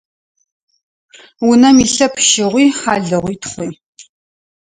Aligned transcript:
Унэм 1.47 1.77
илъэп 1.85 2.15
щыгъуи, 2.27 2.65
хьалыгъуи, 2.79 3.35
тхъуи. 3.41 3.71